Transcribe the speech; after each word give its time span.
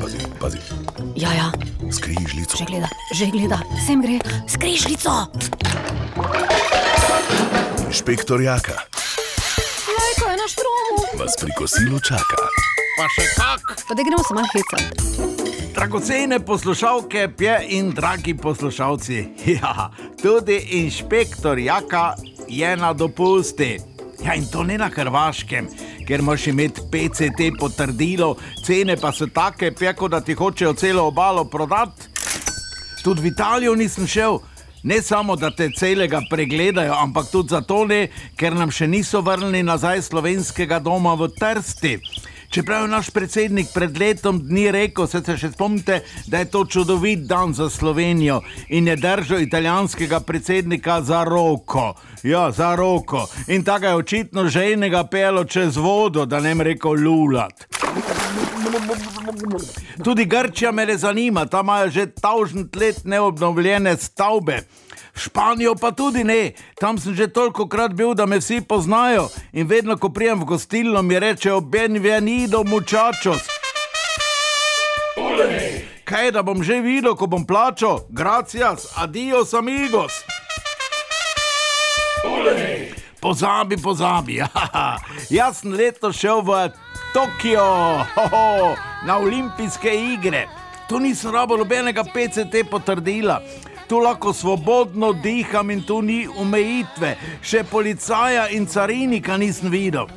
Pazi, 0.00 0.18
pazi, 0.40 0.58
Ja, 1.16 1.30
ja, 1.32 1.48
skrižljico. 1.90 2.56
že 2.56 2.64
gleda, 2.64 2.88
že 3.12 3.26
gleda, 3.26 3.58
sem 3.86 4.02
gre, 4.02 4.18
skrižljico. 4.48 5.10
Inšpektor 7.86 8.40
Jaka 8.40 8.72
Lajko 9.88 10.24
je 10.24 10.36
na 10.36 10.46
štromu. 10.46 10.96
vas 11.14 11.34
pri 11.40 11.50
kosilu 11.54 12.00
čaka. 12.00 12.36
Pa 12.96 13.06
še 13.08 13.24
kak, 13.36 13.62
Pa 13.88 13.94
da 13.94 14.02
gremo 14.02 14.22
se 14.22 14.34
malo 14.34 14.48
hecati. 14.48 14.90
dragocene 15.72 16.40
poslušalke, 16.40 17.28
pje 17.28 17.66
in 17.68 17.90
dragi 17.90 18.34
poslušalci. 18.34 19.28
Ja, 19.54 19.90
tudi 20.16 20.56
inšpektor 20.74 21.58
Jaka 21.58 22.14
je 22.48 22.76
na 22.76 22.92
dopusti. 22.92 23.78
Ja, 24.18 24.34
in 24.34 24.46
to 24.46 24.62
ne 24.62 24.78
na 24.78 24.88
Hrvaškem, 24.88 25.68
ker 26.06 26.22
moraš 26.22 26.46
imeti 26.46 26.80
PCT 26.90 27.50
potrdilo, 27.58 28.36
cene 28.64 28.96
pa 28.96 29.12
so 29.12 29.26
take, 29.26 29.72
peko, 29.74 30.08
da 30.08 30.20
ti 30.20 30.34
hočejo 30.34 30.74
celo 30.74 31.06
obalo 31.06 31.44
prodati. 31.44 32.08
Tudi 33.04 33.22
v 33.22 33.32
Italijo 33.32 33.74
nisem 33.74 34.06
šel. 34.06 34.38
Ne 34.82 35.02
samo, 35.02 35.36
da 35.36 35.50
te 35.50 35.68
celega 35.78 36.20
pregledajo, 36.30 36.94
ampak 36.94 37.30
tudi 37.32 37.48
zato 37.48 37.84
ne, 37.86 38.06
ker 38.38 38.54
nam 38.54 38.70
še 38.70 38.86
niso 38.86 39.20
vrnili 39.20 39.62
nazaj 39.66 40.02
slovenskega 40.06 40.78
doma 40.78 41.14
v 41.18 41.26
Trsti. 41.34 41.98
Čeprav 42.50 42.82
je 42.82 42.88
naš 42.88 43.10
predsednik 43.10 43.66
pred 43.74 43.98
letom 43.98 44.38
dni 44.48 44.70
rekel, 44.70 45.06
se, 45.06 45.20
se 45.24 45.36
še 45.36 45.50
spomnite, 45.52 46.00
da 46.26 46.38
je 46.38 46.50
to 46.50 46.64
čudovit 46.64 47.26
dan 47.26 47.54
za 47.54 47.70
Slovenijo 47.70 48.40
in 48.68 48.88
je 48.88 48.96
držal 48.96 49.40
italijanskega 49.40 50.20
predsednika 50.20 51.02
za 51.02 51.24
roko. 51.24 51.94
Ja, 52.22 52.50
za 52.50 52.74
roko. 52.74 53.26
In 53.48 53.64
tako 53.64 53.86
je 53.86 53.94
očitno 53.94 54.48
že 54.48 54.72
enega 54.72 55.04
pelo 55.04 55.44
čez 55.44 55.76
vodo, 55.76 56.26
da 56.26 56.40
ne 56.40 56.54
bi 56.54 56.64
rekel 56.64 56.94
lulat. 57.04 57.66
Tudi 60.04 60.24
Grčija 60.24 60.72
me 60.72 60.86
ne 60.86 60.96
zanima, 60.96 61.46
tam 61.46 61.66
imajo 61.66 61.90
že 61.90 62.06
tavžent 62.06 62.76
let 62.76 63.04
neobnovljene 63.04 63.96
stavbe. 63.96 64.60
Španijo 65.16 65.74
pa 65.74 65.90
tudi 65.90 66.24
ne, 66.24 66.52
tam 66.80 66.98
sem 66.98 67.14
že 67.14 67.28
toliko 67.28 67.68
krat 67.68 67.94
bil, 67.96 68.14
da 68.14 68.26
me 68.26 68.36
vsi 68.38 68.60
poznajo 68.60 69.28
in 69.52 69.66
vedno, 69.66 69.96
ko 69.96 70.08
prijem 70.08 70.40
v 70.40 70.44
gostilno, 70.44 71.02
mi 71.02 71.18
rečejo: 71.18 71.60
Benvenido, 71.60 72.64
muchachos. 72.64 73.48
Kaj 76.04 76.30
da 76.30 76.42
bom 76.42 76.62
že 76.62 76.80
videl, 76.80 77.16
ko 77.16 77.26
bom 77.26 77.46
plačal? 77.46 78.04
Gracias, 78.10 78.92
adios, 78.96 79.54
amigos. 79.54 80.12
Pozabi, 83.20 83.76
pozabi. 83.76 84.36
Jaha. 84.40 84.98
Jaz 85.30 85.64
sem 85.64 85.72
letos 85.72 86.14
šel 86.14 86.44
v 86.46 86.70
Tokio, 87.10 87.64
hoho, 88.14 88.76
na 89.06 89.18
olimpijske 89.18 89.90
igre. 89.90 90.46
Tu 90.88 91.00
nisem 91.00 91.34
rabo 91.34 91.56
nobenega 91.56 92.04
PCT 92.04 92.68
potrdila. 92.70 93.40
Tu 93.88 93.98
lahko 94.00 94.32
svobodno 94.32 95.12
diham 95.12 95.70
in 95.70 95.82
tu 95.82 96.00
ni 96.02 96.26
omejitve. 96.26 97.14
Še 97.42 97.62
policaja 97.70 98.48
in 98.50 98.66
carinika 98.66 99.36
nisem 99.38 99.70
videl. 99.70 100.08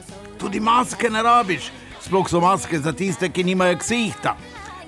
Tudi 0.42 0.60
maske 0.60 1.10
ne 1.10 1.22
rabiš, 1.22 1.70
sploh 2.02 2.26
so 2.30 2.42
maske 2.42 2.80
za 2.80 2.94
tiste, 2.94 3.30
ki 3.30 3.44
nimajo 3.44 3.78
ksihta. 3.78 4.34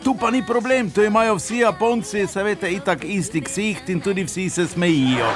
Tu 0.03 0.15
pa 0.17 0.31
ni 0.31 0.41
problem, 0.41 0.89
tu 0.89 1.03
imajo 1.05 1.35
vsi 1.37 1.59
Japonci, 1.61 2.25
seveda, 2.27 2.67
itak 2.67 3.03
isti 3.05 3.41
ksiht 3.45 3.89
in 3.93 4.01
tudi 4.01 4.23
vsi 4.25 4.49
se 4.49 4.65
smejijo. 4.67 5.29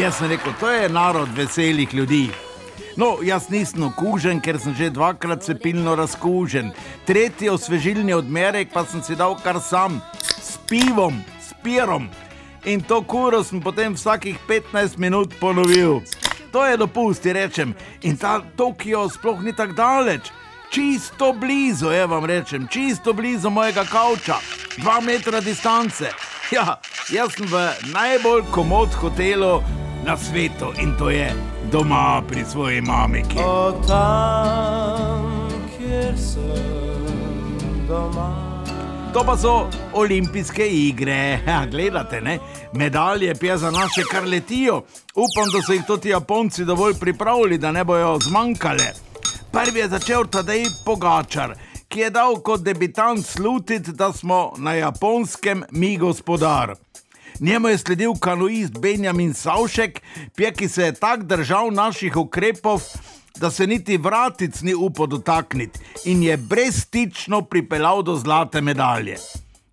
Jaz 0.00 0.16
sem 0.16 0.30
rekel, 0.30 0.54
to 0.60 0.70
je 0.70 0.88
narod 0.88 1.28
veselih 1.36 1.94
ljudi. 1.94 2.30
No, 2.96 3.18
jaz 3.22 3.50
nisem 3.50 3.84
okužen, 3.84 4.40
ker 4.40 4.58
sem 4.58 4.74
že 4.74 4.88
dvakrat 4.90 5.44
cepilno 5.44 5.92
razkužen. 5.98 6.72
Tretji 7.04 7.52
osvežilni 7.52 8.16
odmerek 8.16 8.72
pa 8.72 8.86
sem 8.88 9.02
si 9.02 9.16
dal 9.16 9.36
kar 9.44 9.60
sam, 9.60 10.00
s 10.40 10.56
pivom, 10.68 11.20
s 11.36 11.52
pirom. 11.62 12.08
In 12.64 12.82
to 12.82 13.02
kuro 13.02 13.44
sem 13.44 13.60
potem 13.60 13.94
vsakih 13.94 14.36
15 14.48 14.98
minut 14.98 15.34
ponovil. 15.40 16.02
To 16.52 16.66
je 16.66 16.76
dopusti, 16.76 17.32
rečem. 17.32 17.74
In 18.02 18.16
ta 18.16 18.42
Tokio 18.56 19.08
sploh 19.08 19.40
ni 19.42 19.52
tako 19.52 19.72
daleč. 19.72 20.30
Čisto 20.70 21.32
blizu, 21.32 21.90
je 21.90 22.06
vam 22.06 22.24
rečem, 22.24 22.68
čisto 22.70 23.12
blizu 23.12 23.50
mojega 23.50 23.84
kavča, 23.84 24.36
dva 24.78 25.00
metra 25.00 25.40
distance. 25.40 26.12
Ja, 26.50 26.78
jaz 27.10 27.34
sem 27.34 27.46
v 27.46 27.74
najbolj 27.90 28.44
komod 28.54 28.94
hotelu 28.94 29.62
na 30.06 30.16
svetu 30.16 30.70
in 30.78 30.94
to 30.98 31.10
je 31.10 31.34
doma 31.72 32.22
pri 32.28 32.44
svoji 32.44 32.80
mamiki. 32.80 33.38
O 33.42 33.82
tam, 33.86 35.50
kjer 35.74 36.14
sem 36.18 37.10
doma. 37.88 38.49
To 39.12 39.24
pa 39.26 39.36
so 39.36 39.68
olimpijske 39.92 40.66
igre. 40.66 41.40
Ja, 41.46 41.66
gledate, 41.66 42.20
ne? 42.20 42.38
medalje 42.72 43.34
pije 43.34 43.58
za 43.58 43.70
naše 43.70 44.02
kar 44.10 44.24
letijo. 44.24 44.76
Upam, 45.14 45.50
da 45.52 45.62
so 45.66 45.72
jih 45.72 45.82
tudi 45.86 46.08
Japonci 46.08 46.64
dovolj 46.64 46.94
pripravili, 47.00 47.58
da 47.58 47.72
ne 47.72 47.84
bojo 47.84 48.18
zmanjkale. 48.22 48.92
Prvi 49.52 49.80
je 49.80 49.88
začel 49.88 50.24
Tadej 50.26 50.64
Pogačar, 50.84 51.54
ki 51.88 52.00
je 52.00 52.10
dal 52.10 52.36
kot 52.36 52.60
debitant 52.60 53.26
slutiti, 53.26 53.92
da 53.92 54.12
smo 54.12 54.52
na 54.58 54.74
japonskem 54.74 55.64
mi 55.70 55.96
gospodar. 55.96 56.74
Njemu 57.40 57.68
je 57.68 57.78
sledil 57.78 58.12
kanuist 58.20 58.78
Benjamin 58.78 59.34
Savšek, 59.34 60.00
pije, 60.36 60.52
ki 60.52 60.68
se 60.68 60.82
je 60.82 60.92
tako 60.92 61.22
držal 61.22 61.70
naših 61.72 62.16
ukrepov, 62.16 62.82
da 63.38 63.50
se 63.50 63.66
niti 63.66 63.96
vratic 63.96 64.60
ni 64.62 64.74
upal 64.74 65.06
dotakniti 65.06 65.78
in 66.04 66.22
je 66.22 66.36
brezstično 66.36 67.42
pripeljal 67.42 68.02
do 68.02 68.16
zlate 68.16 68.60
medalje. 68.60 69.16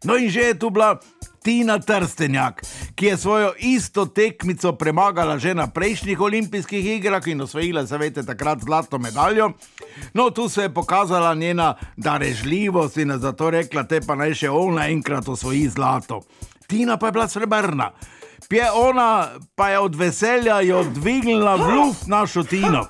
No 0.03 0.18
in 0.18 0.29
že 0.29 0.41
je 0.41 0.59
tu 0.59 0.69
bila 0.69 1.00
Tina 1.44 1.79
Trstenjak, 1.79 2.62
ki 2.96 3.06
je 3.06 3.17
svojo 3.17 3.53
isto 3.59 4.06
tekmico 4.06 4.73
premagala 4.73 5.38
že 5.38 5.53
na 5.53 5.67
prejšnjih 5.67 6.19
olimpijskih 6.19 6.85
igrah 6.85 7.28
in 7.28 7.41
osvojila, 7.41 7.85
zavete, 7.85 8.23
takrat 8.25 8.59
zlato 8.59 8.97
medaljo. 9.00 9.51
No, 10.13 10.29
tu 10.29 10.50
se 10.50 10.62
je 10.62 10.73
pokazala 10.73 11.35
njena 11.35 11.75
darežljivost 11.97 12.97
in 12.97 13.13
zato 13.17 13.50
rekla, 13.50 13.84
te 13.84 14.01
pa 14.01 14.16
naj 14.16 14.34
še 14.34 14.50
ona 14.50 14.90
enkrat 14.90 15.28
osvoji 15.28 15.69
zlato. 15.69 16.22
Tina 16.67 16.97
pa 16.97 17.07
je 17.07 17.12
bila 17.12 17.28
srebrna. 17.28 17.91
Pje 18.49 18.71
ona 18.71 19.29
pa 19.55 19.69
je 19.69 19.79
od 19.79 19.95
veselja 19.95 20.59
jo 20.61 20.83
dvignila 20.83 21.55
v 21.55 21.75
luft 21.75 22.07
našo 22.07 22.43
Tino. 22.43 22.87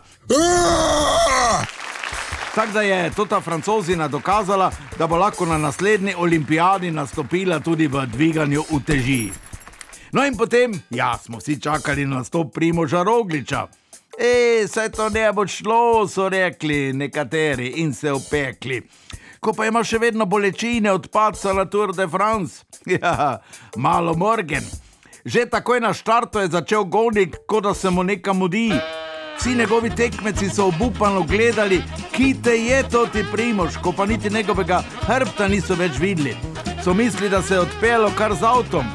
Tako 2.55 2.71
da 2.71 2.81
je 2.81 3.11
to 3.15 3.25
ta 3.25 3.41
francozina 3.41 4.07
dokazala, 4.07 4.71
da 4.97 5.07
bo 5.07 5.17
lahko 5.17 5.45
na 5.45 5.57
naslednji 5.57 6.15
olimpijadi 6.17 6.91
nastopila 6.91 7.59
tudi 7.59 7.87
v 7.87 8.05
dviganju 8.05 8.63
uteži. 8.69 9.29
No 10.11 10.25
in 10.25 10.37
potem, 10.37 10.73
ja, 10.89 11.17
smo 11.17 11.37
vsi 11.37 11.61
čakali 11.61 12.05
na 12.05 12.23
stop 12.23 12.53
Primoža 12.53 13.03
Rogliča. 13.03 13.67
E, 14.19 14.67
saj 14.67 14.89
to 14.89 15.09
ne 15.09 15.33
bo 15.33 15.47
šlo, 15.47 16.07
so 16.07 16.29
rekli 16.29 16.93
nekateri 16.93 17.67
in 17.67 17.93
se 17.93 18.11
opekli. 18.11 18.81
Ko 19.39 19.53
pa 19.53 19.67
ima 19.67 19.83
še 19.83 19.99
vedno 20.01 20.25
bolečine 20.25 20.91
od 20.91 21.11
padca 21.13 21.53
na 21.53 21.65
Tour 21.65 21.93
de 21.95 22.07
France, 22.07 22.65
ja, 23.01 23.37
malo 23.75 24.15
morgen. 24.17 24.63
Že 25.25 25.45
takoj 25.45 25.79
na 25.79 25.93
štartu 25.93 26.39
je 26.39 26.47
začel 26.47 26.83
gonik, 26.83 27.37
kot 27.47 27.63
da 27.63 27.73
se 27.73 27.89
mu 27.89 28.03
nekam 28.03 28.37
mudi. 28.37 28.71
Vsi 29.37 29.55
njegovi 29.55 29.89
tekmeci 29.89 30.49
so 30.49 30.67
obupano 30.67 31.23
gledali, 31.23 31.83
ki 32.11 32.35
te 32.43 32.57
je 32.57 32.83
to 32.89 33.05
ti 33.05 33.23
primož, 33.31 33.77
ko 33.81 33.91
pa 33.91 34.05
niti 34.05 34.29
njegovega 34.29 34.81
hrbta 35.07 35.47
niso 35.47 35.75
več 35.75 35.99
videli. 35.99 36.35
So 36.83 36.93
mislili, 36.93 37.29
da 37.29 37.41
se 37.41 37.53
je 37.53 37.59
odpeljal 37.59 38.09
kar 38.17 38.33
z 38.33 38.43
avtom. 38.43 38.85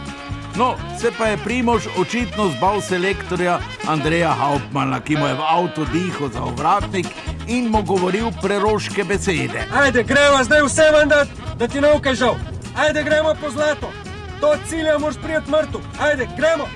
No, 0.56 0.74
se 1.00 1.10
pa 1.18 1.26
je 1.26 1.36
primož 1.44 1.86
očitno 1.98 2.50
zbal 2.56 2.80
selektorja 2.80 3.58
Andreja 3.88 4.34
Hauptmana, 4.34 5.00
ki 5.00 5.16
mu 5.16 5.26
je 5.26 5.34
v 5.34 5.46
avtu 5.48 5.86
dihal 5.92 6.28
za 6.28 6.42
ovratnik 6.42 7.06
in 7.48 7.70
mu 7.70 7.82
govoril 7.82 8.30
preroške 8.42 9.04
besede. 9.04 9.64
Ajde, 9.74 10.02
gremo 10.02 10.44
zdaj 10.44 10.62
vse 10.66 10.90
ven, 10.92 11.08
da, 11.08 11.68
ti 11.68 11.80
ne 11.80 11.94
ukažal. 11.96 12.36
Ajde, 12.76 13.02
gremo 13.02 13.34
po 13.40 13.50
zlato. 13.50 14.11
Do 14.42 14.54
cilja 14.68 14.98
moraš 14.98 15.16
prijeti 15.22 15.50
mrtev. 15.50 15.80
Ajde, 16.00 16.28
gremo. 16.36 16.66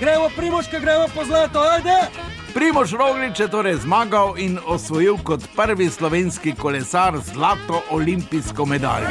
Gremo, 0.00 0.28
primoške, 0.36 0.80
gremo 0.80 1.04
po 1.14 1.24
zlato. 1.24 1.60
Ajde. 1.60 1.96
Primož 2.54 2.92
Roglič 2.92 3.40
je 3.40 3.48
torej 3.48 3.76
zmagal 3.84 4.34
in 4.36 4.58
osvojil 4.66 5.18
kot 5.22 5.44
prvi 5.56 5.90
slovenski 5.90 6.54
kolesar 6.54 7.14
zlato 7.32 7.82
olimpijsko 7.90 8.64
medaljo. 8.66 9.06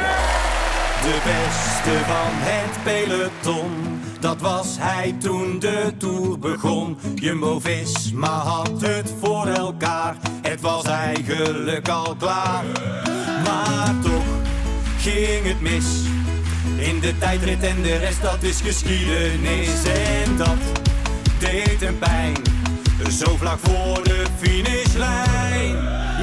De 1.02 1.16
beste 1.24 1.94
van 2.04 2.32
het 2.44 2.82
peloton, 2.84 4.00
dat 4.20 4.40
was 4.40 4.76
hij 4.78 5.14
toen 5.20 5.58
de 5.58 5.92
Tour 5.98 6.38
begon. 6.38 6.98
Jumbo-Visma 7.14 8.28
had 8.28 8.80
het 8.80 9.14
voor 9.20 9.46
elkaar, 9.46 10.16
het 10.42 10.60
was 10.60 10.84
eigenlijk 10.84 11.88
al 11.88 12.14
klaar. 12.18 12.64
Maar 13.44 13.94
toch 14.02 14.24
ging 14.98 15.46
het 15.46 15.60
mis, 15.60 15.84
In 16.80 17.00
de 17.00 17.18
tijdrit 17.18 17.62
en 17.62 17.82
de 17.82 17.96
rest 17.96 18.22
dat 18.22 18.42
is 18.42 18.60
geschiedenis 18.60 19.84
En 19.84 20.36
dat 20.36 20.58
deed 21.38 21.80
hem 21.80 21.98
pijn. 21.98 22.36
Zo 23.10 23.36
vlak 23.36 23.58
voor 23.62 24.04
de 24.04 24.24
finishlijn. 24.38 25.74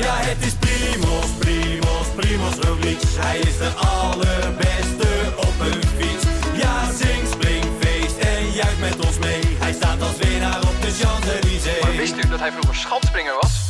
Ja 0.02 0.16
het 0.16 0.46
is 0.46 0.54
Primos, 0.54 1.30
Primos, 1.40 2.08
Primoz 2.16 2.56
Roglic. 2.56 3.02
Hij 3.18 3.40
is 3.40 3.58
de 3.58 3.70
allerbeste 3.70 5.08
op 5.36 5.54
een 5.60 5.82
fiets. 5.98 6.24
Ja 6.62 6.92
zing, 6.92 7.28
spring, 7.32 7.66
feest 7.80 8.18
en 8.18 8.52
juicht 8.52 8.80
met 8.80 9.06
ons 9.06 9.20
mee. 9.20 9.42
Hij 9.60 9.74
staat 9.74 10.02
als 10.02 10.18
winnaar 10.18 10.60
op 10.62 10.82
de 10.82 10.92
Champs-Élysées. 11.00 11.82
Maar 11.82 11.96
wist 11.96 12.16
u 12.26 12.30
dat 12.30 12.40
hij 12.40 12.52
vroeger 12.52 12.76
schatspringer 12.76 13.38
was? 13.42 13.68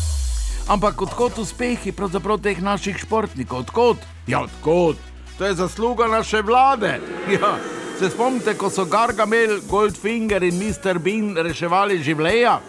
Ampak 0.66 0.96
kot 0.96 1.14
kot 1.16 1.38
uspehi 1.38 1.92
pravzaprav 1.92 2.42
teh 2.44 2.58
naših 2.60 2.98
športnikov, 2.98 3.60
odkot? 3.60 4.04
Ja, 4.26 4.42
odkot? 4.42 4.98
To 5.38 5.46
je 5.46 5.54
zasluga 5.54 6.08
naše 6.08 6.42
vlade. 6.42 7.00
Ja. 7.32 7.58
Se 8.00 8.10
spomnite, 8.10 8.54
ko 8.54 8.70
so 8.70 8.86
Gargamel, 8.86 9.60
Goldfinger 9.70 10.44
in 10.44 10.56
Mr. 10.58 11.00
Bean 11.00 11.36
reševali 11.38 11.98
življenja? 12.04 12.60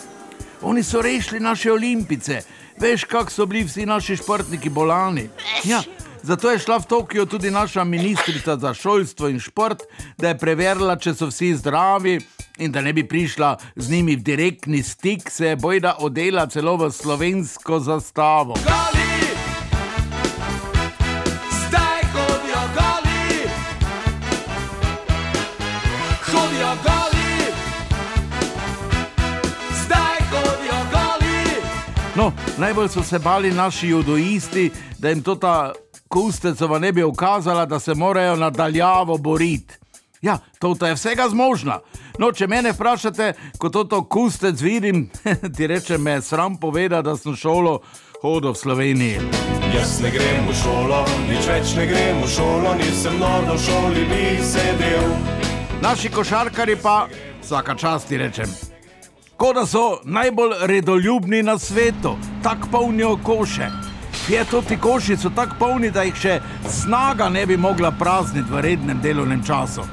Oni 0.62 0.82
so 0.82 1.02
rešili 1.02 1.40
naše 1.40 1.72
olimpice. 1.72 2.42
Veš, 2.80 3.04
kako 3.04 3.30
so 3.30 3.46
bili 3.46 3.64
vsi 3.64 3.86
naši 3.86 4.16
športniki 4.16 4.70
bolani. 4.70 5.28
Ja, 5.64 5.82
zato 6.22 6.50
je 6.50 6.58
šla 6.58 6.78
v 6.78 6.88
Tokio 6.88 7.26
tudi 7.26 7.50
naša 7.50 7.84
ministrica 7.84 8.56
za 8.56 8.74
šolstvo 8.74 9.28
in 9.28 9.40
šport, 9.40 9.84
da 10.18 10.28
je 10.28 10.38
preverila, 10.38 10.96
če 10.96 11.14
so 11.14 11.28
vsi 11.28 11.54
zdravi 11.60 12.18
in 12.58 12.72
da 12.72 12.80
ne 12.80 12.92
bi 12.92 13.04
prišla 13.08 13.56
z 13.76 13.90
njimi 13.90 14.16
v 14.16 14.22
direktni 14.22 14.82
stik, 14.82 15.30
se 15.30 15.52
je 15.52 15.56
bojda 15.56 15.96
odela 16.00 16.46
celo 16.46 16.76
v 16.76 16.92
slovensko 16.92 17.80
zastavo. 17.80 18.56
Goli! 18.64 18.97
No, 32.28 32.34
najbolj 32.58 32.88
so 32.88 33.02
se 33.02 33.18
bali 33.18 33.52
naši 33.52 33.88
judoisti, 33.88 34.70
da 34.98 35.08
jim 35.08 35.22
to 35.22 35.34
ta 35.34 35.72
kustecova 36.08 36.78
ne 36.78 36.92
bi 36.92 37.02
ukazala, 37.02 37.66
da 37.66 37.80
se 37.80 37.94
morajo 37.94 38.36
nadaljavo 38.36 39.18
boriti. 39.18 39.74
Ja, 40.22 40.38
to 40.58 40.86
je 40.86 40.94
vsega 40.94 41.28
zmožna. 41.28 41.78
No, 42.18 42.32
če 42.32 42.46
mene 42.46 42.72
vprašate, 42.72 43.32
ko 43.58 43.68
to, 43.68 43.84
to 43.84 44.02
kustec 44.04 44.60
vidim, 44.60 45.08
ti 45.56 45.66
reče 45.66 45.98
me 45.98 46.20
sram 46.22 46.56
poveda, 46.56 47.02
da 47.02 47.16
sem 47.16 47.36
šolo 47.36 47.80
hodil 48.22 48.52
v 48.52 48.56
Sloveniji. 48.56 49.20
Jaz 49.74 50.00
ne 50.02 50.10
grem 50.10 50.48
v 50.52 50.60
šolo, 50.62 51.04
nič 51.30 51.48
več 51.48 51.76
ne 51.80 51.86
grem 51.86 52.22
v 52.22 52.32
šolo, 52.36 52.74
nisem 52.74 53.16
nor 53.18 53.54
v 53.54 53.60
šoli 53.64 54.08
bi 54.10 54.24
sedel. 54.44 55.14
Naši 55.80 56.12
košarkari 56.12 56.76
pa, 56.76 57.06
vsaka 57.40 57.74
čast 57.74 58.08
ti 58.08 58.20
rečem. 58.20 58.67
Kot 59.38 59.54
da 59.54 59.66
so 59.66 60.00
najbolj 60.04 60.50
redoljubni 60.60 61.42
na 61.42 61.58
svetu, 61.58 62.16
tako 62.42 62.68
polnijo 62.72 63.18
koše. 63.22 63.68
Je 64.28 64.44
to 64.44 64.62
ti 64.62 64.76
koši 64.76 65.16
so 65.16 65.30
tako 65.30 65.54
polni, 65.58 65.90
da 65.90 66.02
jih 66.02 66.14
še 66.14 66.40
snaga 66.68 67.28
ne 67.28 67.44
bi 67.46 67.56
mogla 67.56 67.90
prazniti 67.90 68.50
v 68.50 68.60
rednem 68.60 68.98
delovnem 69.02 69.44
času. 69.46 69.86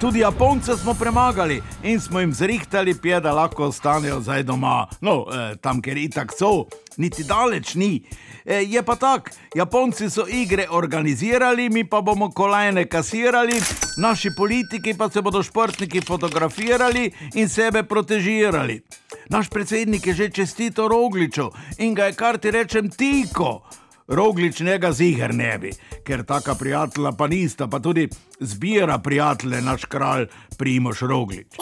Tudi 0.00 0.18
Japonce 0.20 0.76
smo 0.76 0.94
premagali 0.94 1.62
in 1.82 2.00
smo 2.00 2.20
jim 2.20 2.32
zrihtali 2.32 2.94
pije, 3.02 3.20
da 3.20 3.32
lahko 3.32 3.64
ostanejo 3.64 4.20
zdaj 4.20 4.42
doma. 4.42 4.86
No, 5.00 5.24
eh, 5.32 5.56
tam, 5.56 5.80
ker 5.82 5.96
itak 5.96 6.32
so, 6.38 6.66
niti 6.96 7.24
daleč 7.24 7.74
ni. 7.74 8.02
Eh, 8.44 8.62
je 8.68 8.82
pa 8.82 8.96
tako, 8.96 9.30
Japonci 9.54 10.10
so 10.10 10.26
igre 10.28 10.66
organizirali, 10.70 11.70
mi 11.70 11.84
pa 11.84 12.00
bomo 12.00 12.30
kolajne 12.30 12.84
kasirali, 12.84 13.60
naši 13.98 14.30
politiki 14.36 14.94
pa 14.94 15.08
se 15.10 15.22
bodo 15.22 15.42
športniki 15.42 16.00
fotografirali 16.00 17.10
in 17.34 17.48
sebe 17.48 17.82
protežirali. 17.82 18.80
Naš 19.28 19.48
predsednik 19.48 20.06
je 20.06 20.14
že 20.14 20.28
čestito 20.28 20.88
Rogliču 20.88 21.50
in 21.78 21.94
ga 21.94 22.04
je 22.04 22.12
kar 22.12 22.38
ti 22.38 22.50
rečem 22.50 22.90
tiko. 22.90 23.62
Roglič 24.08 24.60
njega 24.60 24.92
ziger 24.92 25.34
ne 25.34 25.58
bi, 25.58 25.70
ker 26.04 26.22
taka 26.24 26.54
prijatelja 26.54 27.12
pa 27.12 27.26
nista, 27.26 27.66
pa 27.66 27.80
tudi 27.80 28.08
zbira 28.40 28.98
prijatelje 28.98 29.60
naš 29.60 29.84
kralj 29.84 30.26
Primoš 30.58 31.00
Roglič. 31.00 31.58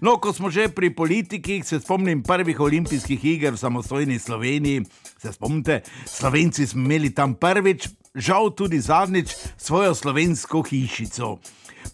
No, 0.00 0.16
ko 0.20 0.32
smo 0.32 0.50
že 0.50 0.68
pri 0.68 0.90
politikih, 0.94 1.64
se 1.64 1.80
spomnim 1.80 2.22
prvih 2.22 2.60
olimpijskih 2.60 3.24
iger 3.24 3.54
v 3.54 3.56
samostojni 3.56 4.18
Sloveniji. 4.18 4.82
Se 5.22 5.32
spomnite, 5.32 5.80
Slovenci 6.06 6.66
smo 6.66 6.84
imeli 6.84 7.14
tam 7.14 7.34
prvič, 7.34 7.88
žal 8.14 8.50
tudi 8.50 8.80
zadnjič, 8.80 9.30
svojo 9.56 9.94
slovensko 9.94 10.62
hišico. 10.62 11.38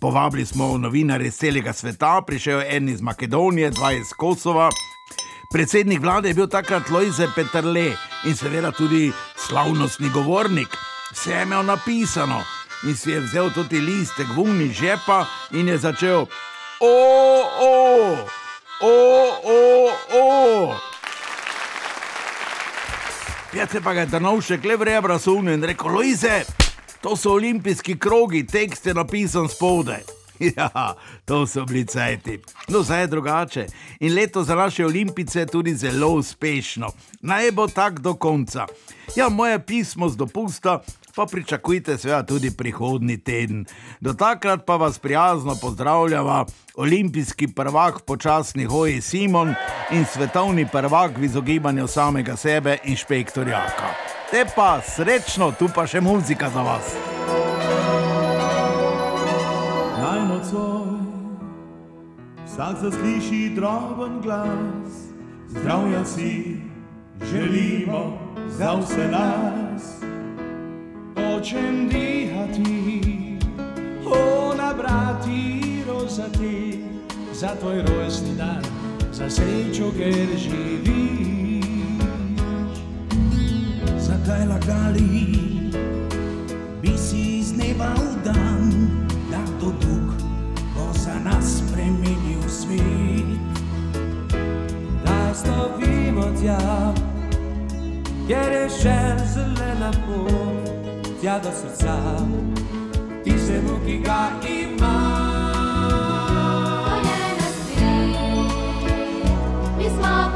Povabili 0.00 0.47
smo 0.47 0.79
novinarje 0.79 1.29
iz 1.29 1.37
celega 1.37 1.73
sveta, 1.73 2.23
prišel 2.26 2.61
je 2.61 2.76
en 2.76 2.88
iz 2.88 3.00
Makedonije, 3.00 3.71
dva 3.71 3.93
iz 3.93 4.11
Kosova. 4.17 4.71
Predsednik 5.52 6.00
vlade 6.00 6.29
je 6.29 6.35
bil 6.35 6.47
takrat 6.47 6.91
Lojze 6.91 7.26
Petrle 7.35 7.97
in 8.25 8.37
seveda 8.37 8.70
tudi 8.70 9.12
slavnostni 9.37 10.08
govornik. 10.14 10.69
Vse 11.12 11.32
je 11.32 11.43
imel 11.43 11.64
napisano 11.67 12.43
in 12.87 12.97
si 12.97 13.11
je 13.11 13.20
vzel 13.20 13.50
tudi 13.50 13.81
listek 13.81 14.26
vuni 14.37 14.69
žepa 14.73 15.26
in 15.50 15.69
je 15.69 15.79
začel: 15.79 16.26
O, 16.81 16.94
o, 17.61 18.17
o, 18.81 18.94
o, 19.44 19.91
o. 20.20 20.76
Pjete 23.50 23.81
pa 23.81 23.94
ga 23.94 24.00
je 24.00 24.06
Danovšek 24.06 24.64
le 24.64 24.76
v 24.76 24.82
rebra 24.82 25.19
sunil 25.19 25.55
in 25.55 25.64
rekel: 25.64 25.91
Lojze, 25.91 26.44
to 27.00 27.17
so 27.17 27.35
olimpijski 27.35 27.99
krogi, 27.99 28.47
tekst 28.47 28.87
je 28.87 28.94
napisan 28.94 29.49
spodaj. 29.49 30.20
Ja, 30.57 30.95
to 31.25 31.47
so 31.47 31.65
bili 31.65 31.85
cajti. 31.87 32.41
No, 32.69 32.83
zdaj 32.83 33.01
je 33.01 33.07
drugače. 33.07 33.67
In 34.01 34.15
leto 34.15 34.43
za 34.43 34.55
naše 34.55 34.87
olimpice 34.87 35.47
tudi 35.47 35.75
zelo 35.75 36.09
uspešno. 36.09 36.93
Naj 37.21 37.51
bo 37.51 37.67
tako 37.67 37.99
do 37.99 38.15
konca. 38.15 38.67
Ja, 39.17 39.29
moje 39.29 39.67
pismo 39.67 40.09
z 40.09 40.17
dopusta 40.17 40.81
pa 41.17 41.27
pričakujte 41.27 41.99
seveda 41.99 42.23
tudi 42.23 42.51
prihodni 42.51 43.19
teden. 43.19 43.65
Do 44.01 44.13
takrat 44.13 44.65
pa 44.67 44.77
vas 44.77 44.99
prijazno 44.99 45.55
pozdravljava 45.55 46.45
olimpijski 46.75 47.49
prvak 47.49 48.01
počasni 48.01 48.65
hoji 48.65 49.01
Simon 49.01 49.55
in 49.91 50.05
svetovni 50.05 50.69
prvak 50.73 51.19
v 51.19 51.25
izogibanju 51.25 51.87
samega 51.87 52.37
sebe 52.37 52.79
inšpektorjaka. 52.85 53.95
Te 54.31 54.45
pa 54.57 54.81
srečno, 54.81 55.53
tu 55.59 55.69
pa 55.75 55.87
še 55.87 56.01
muzika 56.01 56.51
za 56.51 56.63
vas. 56.63 57.20
Naj 60.00 60.29
nocoj 60.29 61.11
vsak 62.47 62.76
zasliši 62.82 63.52
droben 63.55 64.20
glas. 64.23 64.93
Zdravja 65.49 66.05
si 66.05 66.56
želimo 67.32 68.19
za 68.49 68.75
vse 68.75 69.08
nas. 69.08 70.02
Hočem 71.16 71.88
dihati, 71.88 73.38
o 74.07 74.54
nabrati 74.57 75.83
rozati 75.88 76.85
za 77.33 77.49
tvoj 77.61 77.83
rojstni 77.83 78.37
dan, 78.37 78.62
za 79.12 79.30
srečo, 79.30 79.90
ker 79.99 80.28
živiš. 80.37 81.64
Zakaj 83.99 84.47
lagali? 84.47 85.40
bi 86.83 86.99
si 86.99 87.38
iz 87.38 87.52
dneva 87.52 88.10
kjer 98.31 98.53
je 98.55 98.67
še 98.71 98.99
zelena 99.33 99.89
pot, 100.07 100.69
tja 101.19 101.41
do 101.43 101.51
srca, 101.51 101.97
tistemu, 103.25 103.75
ki 103.83 103.97
ga 104.05 104.21
ima. 104.47 104.93
Mi 109.79 109.91
smo 109.97 110.30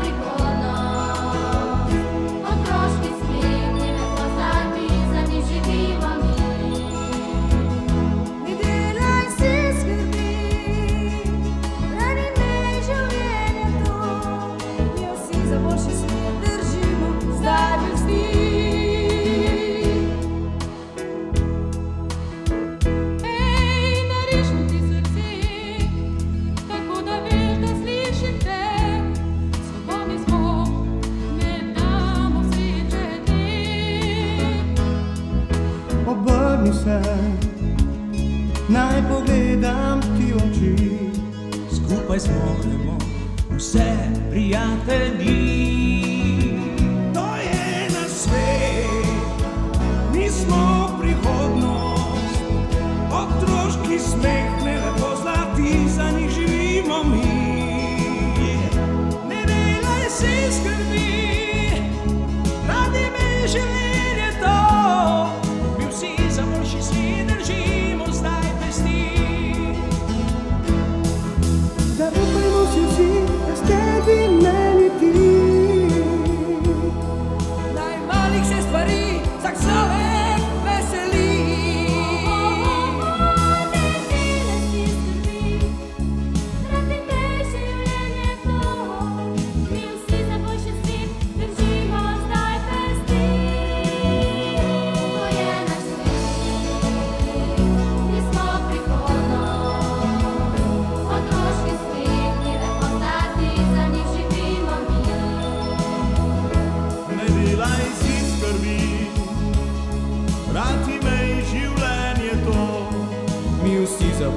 vse 43.74 44.10
prijatelji. 44.30 45.43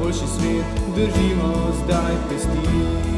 boljši 0.08 0.28
svet, 0.28 0.66
držimo 0.96 1.72
zdaj 1.84 2.14
pesti. 2.30 3.17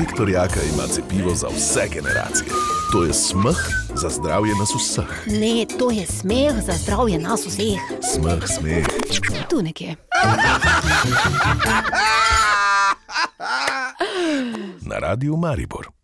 Inšpektor 0.00 0.30
Jaka 0.30 0.60
ima 0.74 0.86
cepivo 0.86 1.34
za 1.34 1.48
vse 1.48 1.88
generacije. 1.92 2.50
To 2.92 3.04
je 3.04 3.12
smeh 3.12 3.56
za 3.94 4.08
zdravje 4.08 4.54
nas 4.54 4.74
vseh. 4.74 5.26
Ne, 5.26 5.66
to 5.78 5.90
je 5.90 6.06
smeh 6.06 6.52
za 6.66 6.72
zdravje 6.72 7.18
nas 7.18 7.46
vseh. 7.46 7.80
Smeh, 8.14 8.46
smeh. 8.46 8.86
Tu 9.50 9.62
nekje. 9.62 9.96
Na 14.80 14.98
radiju 14.98 15.36
Maribor. 15.36 15.90